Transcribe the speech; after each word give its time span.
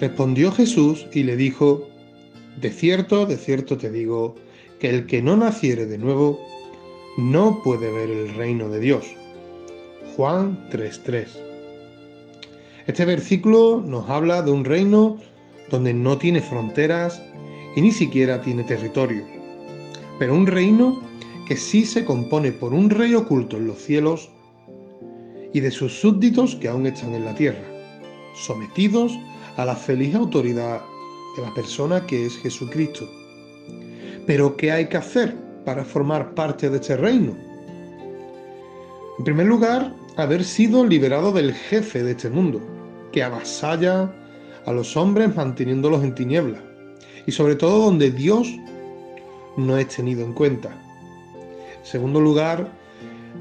Respondió 0.00 0.52
Jesús 0.52 1.06
y 1.12 1.22
le 1.22 1.36
dijo, 1.36 1.88
De 2.60 2.70
cierto, 2.70 3.24
de 3.24 3.36
cierto 3.36 3.78
te 3.78 3.90
digo, 3.90 4.34
que 4.78 4.90
el 4.90 5.06
que 5.06 5.22
no 5.22 5.36
naciere 5.36 5.86
de 5.86 5.96
nuevo, 5.96 6.38
no 7.16 7.62
puede 7.62 7.90
ver 7.90 8.10
el 8.10 8.34
reino 8.34 8.68
de 8.68 8.80
Dios. 8.80 9.06
Juan 10.16 10.68
3:3. 10.70 11.28
Este 12.86 13.04
versículo 13.04 13.82
nos 13.84 14.08
habla 14.10 14.42
de 14.42 14.50
un 14.50 14.64
reino 14.64 15.18
donde 15.70 15.94
no 15.94 16.18
tiene 16.18 16.40
fronteras 16.40 17.22
y 17.74 17.80
ni 17.80 17.90
siquiera 17.90 18.40
tiene 18.40 18.64
territorio, 18.64 19.24
pero 20.18 20.34
un 20.34 20.46
reino 20.46 21.02
que 21.48 21.56
sí 21.56 21.84
se 21.84 22.04
compone 22.04 22.52
por 22.52 22.74
un 22.74 22.90
rey 22.90 23.14
oculto 23.14 23.56
en 23.56 23.66
los 23.66 23.78
cielos 23.78 24.30
y 25.52 25.60
de 25.60 25.70
sus 25.70 25.98
súbditos 26.00 26.54
que 26.56 26.68
aún 26.68 26.86
están 26.86 27.14
en 27.14 27.24
la 27.24 27.34
tierra, 27.34 27.75
sometidos 28.36 29.18
a 29.56 29.64
la 29.64 29.74
feliz 29.74 30.14
autoridad 30.14 30.82
de 31.36 31.42
la 31.42 31.52
persona 31.54 32.06
que 32.06 32.26
es 32.26 32.36
Jesucristo. 32.38 33.08
Pero 34.26 34.56
¿qué 34.56 34.72
hay 34.72 34.88
que 34.88 34.98
hacer 34.98 35.34
para 35.64 35.84
formar 35.84 36.34
parte 36.34 36.68
de 36.68 36.76
este 36.76 36.96
reino? 36.96 37.36
En 39.18 39.24
primer 39.24 39.46
lugar, 39.46 39.94
haber 40.16 40.44
sido 40.44 40.84
liberado 40.84 41.32
del 41.32 41.54
jefe 41.54 42.02
de 42.02 42.12
este 42.12 42.28
mundo, 42.28 42.60
que 43.12 43.22
avasalla 43.22 44.12
a 44.66 44.72
los 44.72 44.96
hombres 44.96 45.34
manteniéndolos 45.34 46.04
en 46.04 46.14
tinieblas, 46.14 46.60
y 47.26 47.32
sobre 47.32 47.54
todo 47.54 47.84
donde 47.86 48.10
Dios 48.10 48.48
no 49.56 49.78
es 49.78 49.88
tenido 49.88 50.24
en 50.24 50.32
cuenta. 50.32 50.70
En 51.78 51.86
segundo 51.86 52.20
lugar, 52.20 52.70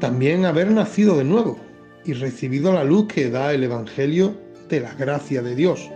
también 0.00 0.44
haber 0.44 0.70
nacido 0.70 1.16
de 1.16 1.24
nuevo 1.24 1.58
y 2.04 2.12
recibido 2.12 2.72
la 2.72 2.84
luz 2.84 3.06
que 3.06 3.30
da 3.30 3.54
el 3.54 3.64
Evangelio 3.64 4.34
la 4.80 4.94
gracia 4.94 5.42
de 5.42 5.54
Dios. 5.54 5.90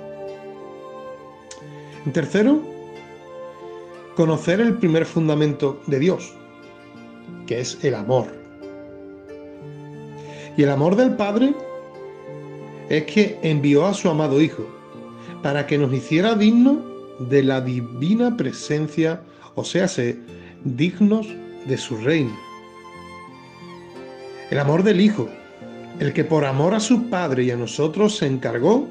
En 2.05 2.13
tercero, 2.13 2.61
conocer 4.15 4.61
el 4.61 4.75
primer 4.75 5.05
fundamento 5.05 5.81
de 5.87 5.99
Dios, 5.99 6.35
que 7.47 7.61
es 7.61 7.83
el 7.85 7.95
amor. 7.95 8.27
Y 10.57 10.63
el 10.63 10.71
amor 10.71 10.97
del 10.97 11.17
Padre 11.17 11.55
es 12.89 13.05
que 13.05 13.39
envió 13.43 13.87
a 13.87 13.95
su 13.95 14.09
amado 14.09 14.41
Hijo 14.41 14.67
para 15.43 15.67
que 15.67 15.79
nos 15.79 15.93
hiciera 15.93 16.35
dignos 16.35 16.79
de 17.19 17.43
la 17.43 17.61
divina 17.61 18.37
presencia, 18.37 19.21
o 19.55 19.65
sea, 19.65 19.87
dignos 20.65 21.27
de 21.67 21.77
su 21.77 21.97
reino. 21.97 22.35
El 24.51 24.59
amor 24.59 24.83
del 24.83 25.01
Hijo, 25.01 25.29
el 25.99 26.13
que 26.13 26.25
por 26.25 26.45
amor 26.45 26.75
a 26.75 26.81
su 26.81 27.09
Padre 27.09 27.45
y 27.45 27.51
a 27.51 27.57
nosotros 27.57 28.17
se 28.17 28.27
encargó, 28.27 28.87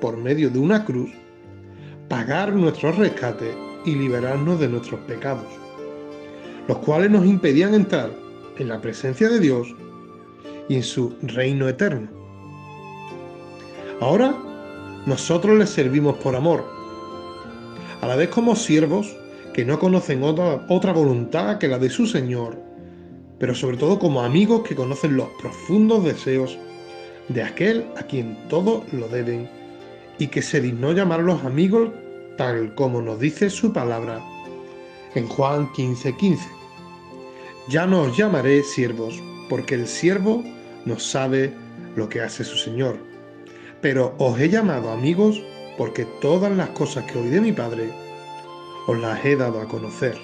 por 0.00 0.16
medio 0.16 0.50
de 0.50 0.58
una 0.58 0.84
cruz, 0.84 1.10
pagar 2.08 2.52
nuestro 2.52 2.92
rescate 2.92 3.52
y 3.84 3.94
liberarnos 3.94 4.60
de 4.60 4.68
nuestros 4.68 5.00
pecados, 5.00 5.46
los 6.68 6.78
cuales 6.78 7.10
nos 7.10 7.26
impedían 7.26 7.74
entrar 7.74 8.10
en 8.58 8.68
la 8.68 8.80
presencia 8.80 9.28
de 9.28 9.40
Dios 9.40 9.74
y 10.68 10.76
en 10.76 10.82
su 10.82 11.16
reino 11.22 11.68
eterno. 11.68 12.08
Ahora 14.00 14.34
nosotros 15.06 15.58
les 15.58 15.70
servimos 15.70 16.16
por 16.18 16.36
amor, 16.36 16.64
a 18.02 18.06
la 18.06 18.16
vez 18.16 18.28
como 18.28 18.54
siervos 18.54 19.16
que 19.52 19.64
no 19.64 19.78
conocen 19.78 20.22
otra, 20.22 20.66
otra 20.68 20.92
voluntad 20.92 21.58
que 21.58 21.66
la 21.68 21.78
de 21.78 21.90
su 21.90 22.06
Señor, 22.06 22.65
pero 23.38 23.54
sobre 23.54 23.76
todo 23.76 23.98
como 23.98 24.22
amigos 24.22 24.62
que 24.66 24.74
conocen 24.74 25.16
los 25.16 25.28
profundos 25.40 26.04
deseos 26.04 26.58
de 27.28 27.42
aquel 27.42 27.86
a 27.96 28.02
quien 28.04 28.36
todo 28.48 28.84
lo 28.92 29.08
deben 29.08 29.48
y 30.18 30.28
que 30.28 30.42
se 30.42 30.60
dignó 30.60 30.92
llamarlos 30.92 31.44
amigos 31.44 31.90
tal 32.36 32.74
como 32.74 33.02
nos 33.02 33.18
dice 33.20 33.50
su 33.50 33.72
palabra 33.72 34.22
en 35.14 35.26
Juan 35.28 35.72
15:15. 35.72 36.16
15. 36.16 36.48
Ya 37.68 37.86
no 37.86 38.02
os 38.02 38.16
llamaré 38.16 38.62
siervos, 38.62 39.20
porque 39.48 39.74
el 39.74 39.88
siervo 39.88 40.44
no 40.84 41.00
sabe 41.00 41.52
lo 41.96 42.08
que 42.08 42.20
hace 42.20 42.44
su 42.44 42.56
Señor. 42.56 42.96
Pero 43.80 44.14
os 44.18 44.38
he 44.38 44.48
llamado 44.48 44.92
amigos 44.92 45.42
porque 45.76 46.04
todas 46.20 46.52
las 46.56 46.68
cosas 46.70 47.10
que 47.10 47.18
oí 47.18 47.28
de 47.28 47.40
mi 47.40 47.52
Padre 47.52 47.90
os 48.86 48.98
las 48.98 49.24
he 49.24 49.36
dado 49.36 49.60
a 49.60 49.66
conocer. 49.66 50.16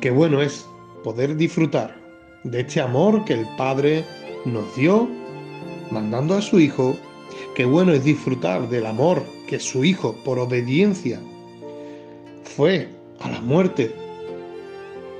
Qué 0.00 0.10
bueno 0.10 0.40
es 0.40 0.66
poder 1.02 1.36
disfrutar 1.36 1.96
de 2.44 2.60
este 2.60 2.80
amor 2.80 3.24
que 3.24 3.34
el 3.34 3.46
Padre 3.56 4.04
nos 4.44 4.74
dio 4.76 5.08
mandando 5.90 6.34
a 6.34 6.42
su 6.42 6.60
Hijo 6.60 6.96
Qué 7.54 7.64
bueno 7.64 7.92
es 7.92 8.04
disfrutar 8.04 8.68
del 8.68 8.86
amor 8.86 9.22
que 9.46 9.58
su 9.58 9.84
Hijo, 9.84 10.14
por 10.24 10.38
obediencia, 10.38 11.20
fue 12.44 12.88
a 13.18 13.28
la 13.28 13.40
muerte. 13.40 13.94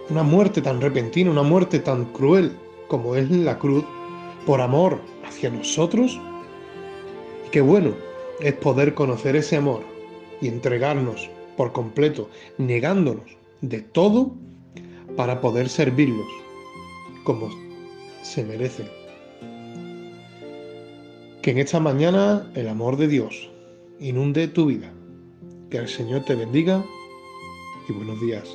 Una 0.08 0.22
muerte 0.22 0.62
tan 0.62 0.80
repentina, 0.80 1.30
una 1.30 1.42
muerte 1.42 1.80
tan 1.80 2.06
cruel 2.06 2.56
como 2.88 3.16
es 3.16 3.30
la 3.30 3.58
cruz, 3.58 3.84
por 4.46 4.60
amor 4.60 5.00
hacia 5.26 5.50
nosotros. 5.50 6.20
Y 7.46 7.50
qué 7.50 7.60
bueno 7.60 7.94
es 8.40 8.54
poder 8.54 8.94
conocer 8.94 9.36
ese 9.36 9.56
amor 9.56 9.82
y 10.40 10.48
entregarnos 10.48 11.28
por 11.56 11.72
completo, 11.72 12.30
negándonos 12.58 13.36
de 13.60 13.82
todo 13.82 14.32
para 15.20 15.38
poder 15.42 15.68
servirlos 15.68 16.26
como 17.24 17.50
se 18.22 18.42
merecen. 18.42 18.88
Que 21.42 21.50
en 21.50 21.58
esta 21.58 21.78
mañana 21.78 22.50
el 22.54 22.66
amor 22.66 22.96
de 22.96 23.06
Dios 23.06 23.50
inunde 23.98 24.48
tu 24.48 24.64
vida. 24.64 24.90
Que 25.68 25.76
el 25.76 25.88
Señor 25.88 26.24
te 26.24 26.34
bendiga 26.34 26.82
y 27.86 27.92
buenos 27.92 28.18
días. 28.22 28.48